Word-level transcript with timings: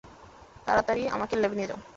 তাড়াতাড়ি 0.67 1.03
আমাকে 1.15 1.33
ল্যাবে 1.35 1.55
নিয়ে 1.57 1.69
যাও। 1.71 1.79